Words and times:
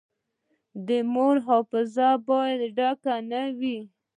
د 0.87 0.89
موبایل 1.13 1.39
حافظه 1.47 2.09
باید 2.27 2.59
ډکه 2.77 3.15
نه 3.31 3.41
وي. 3.59 3.79